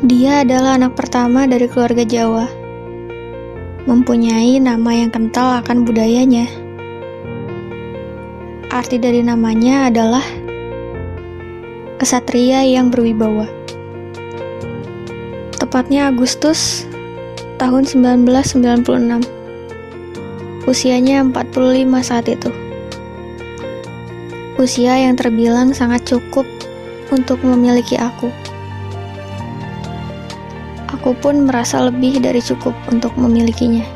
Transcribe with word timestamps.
Dia 0.00 0.48
adalah 0.48 0.80
anak 0.80 0.96
pertama 0.96 1.44
dari 1.44 1.68
keluarga 1.68 2.08
Jawa, 2.08 2.48
mempunyai 3.84 4.56
nama 4.56 4.96
yang 4.96 5.12
kental 5.12 5.60
akan 5.60 5.84
budayanya. 5.84 6.48
Arti 8.72 8.96
dari 8.96 9.20
namanya 9.20 9.92
adalah 9.92 10.24
kesatria 12.00 12.64
yang 12.64 12.88
berwibawa. 12.88 13.44
Tepatnya 15.60 16.08
Agustus 16.08 16.88
tahun 17.60 17.84
1996. 17.84 19.20
Usianya 20.64 21.28
45 21.28 22.00
saat 22.00 22.24
itu. 22.24 22.48
Usia 24.56 24.96
yang 24.96 25.20
terbilang 25.20 25.76
sangat 25.76 26.08
cukup 26.08 26.48
untuk 27.12 27.44
memiliki 27.44 28.00
aku. 28.00 28.32
Aku 30.98 31.14
pun 31.14 31.46
merasa 31.46 31.78
lebih 31.86 32.18
dari 32.18 32.42
cukup 32.42 32.74
untuk 32.90 33.14
memilikinya. 33.14 33.86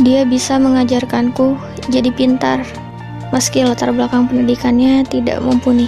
Dia 0.00 0.26
bisa 0.26 0.56
mengajarkanku 0.58 1.54
jadi 1.92 2.10
pintar, 2.10 2.64
meski 3.30 3.62
latar 3.62 3.92
belakang 3.92 4.26
pendidikannya 4.26 5.04
tidak 5.06 5.38
mumpuni. 5.44 5.86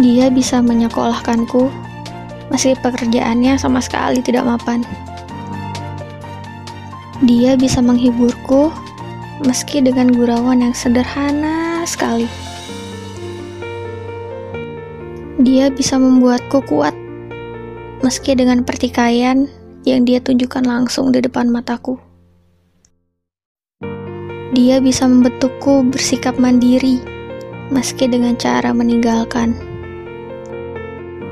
Dia 0.00 0.28
bisa 0.28 0.58
menyekolahkanku, 0.60 1.70
meski 2.52 2.74
pekerjaannya 2.76 3.56
sama 3.56 3.78
sekali 3.80 4.20
tidak 4.20 4.44
mapan. 4.48 4.84
Dia 7.24 7.56
bisa 7.56 7.84
menghiburku, 7.84 8.72
meski 9.44 9.84
dengan 9.84 10.08
gurauan 10.12 10.64
yang 10.64 10.74
sederhana 10.76 11.84
sekali. 11.84 12.49
Dia 15.40 15.72
bisa 15.72 15.96
membuatku 15.96 16.60
kuat, 16.68 16.92
meski 18.04 18.36
dengan 18.36 18.60
pertikaian 18.60 19.48
yang 19.88 20.04
dia 20.04 20.20
tunjukkan 20.20 20.68
langsung 20.68 21.16
di 21.16 21.24
depan 21.24 21.48
mataku. 21.48 21.96
Dia 24.52 24.84
bisa 24.84 25.08
membentukku 25.08 25.88
bersikap 25.88 26.36
mandiri, 26.36 27.00
meski 27.72 28.04
dengan 28.04 28.36
cara 28.36 28.68
meninggalkan. 28.76 29.56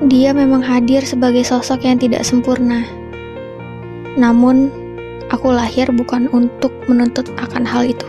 Dia 0.08 0.32
memang 0.32 0.64
hadir 0.64 1.04
sebagai 1.04 1.44
sosok 1.44 1.84
yang 1.84 2.00
tidak 2.00 2.24
sempurna. 2.24 2.88
Namun, 4.16 4.72
aku 5.28 5.52
lahir 5.52 5.92
bukan 5.92 6.32
untuk 6.32 6.72
menuntut 6.88 7.28
akan 7.36 7.68
hal 7.68 7.84
itu. 7.84 8.08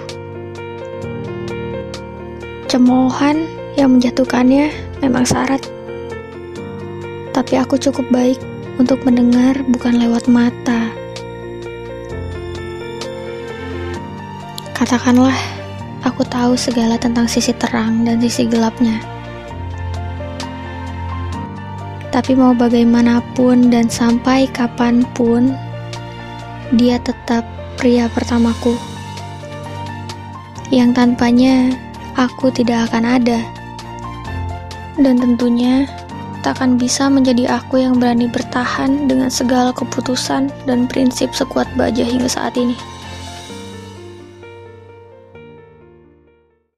Cemoohan 2.72 3.44
yang 3.76 4.00
menjatuhkannya 4.00 4.72
memang 5.04 5.28
syarat 5.28 5.60
tapi 7.50 7.66
aku 7.66 7.82
cukup 7.82 8.06
baik 8.14 8.38
untuk 8.78 9.02
mendengar 9.10 9.58
bukan 9.74 9.98
lewat 9.98 10.30
mata. 10.30 10.94
Katakanlah, 14.78 15.34
aku 16.06 16.22
tahu 16.30 16.54
segala 16.54 17.02
tentang 17.02 17.26
sisi 17.26 17.50
terang 17.58 18.06
dan 18.06 18.22
sisi 18.22 18.46
gelapnya. 18.46 19.02
Tapi 22.14 22.38
mau 22.38 22.54
bagaimanapun 22.54 23.74
dan 23.74 23.90
sampai 23.90 24.46
kapan 24.54 25.02
pun, 25.18 25.50
dia 26.78 27.02
tetap 27.02 27.50
pria 27.82 28.06
pertamaku. 28.14 28.78
Yang 30.70 31.02
tanpanya 31.02 31.74
aku 32.14 32.54
tidak 32.54 32.94
akan 32.94 33.18
ada. 33.18 33.42
Dan 35.02 35.18
tentunya 35.18 35.90
takkan 36.42 36.80
bisa 36.80 37.08
menjadi 37.08 37.60
aku 37.60 37.82
yang 37.82 37.98
berani 37.98 38.30
bertahan 38.30 39.08
dengan 39.08 39.28
segala 39.28 39.76
keputusan 39.76 40.52
dan 40.68 40.88
prinsip 40.88 41.32
sekuat 41.36 41.68
baja 41.76 42.02
hingga 42.06 42.28
saat 42.28 42.56
ini. 42.56 42.76